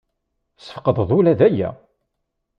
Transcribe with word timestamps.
Tesfeqdeḍ 0.57 1.09
ula 1.17 1.33
d 1.39 1.41
aya? 1.47 1.69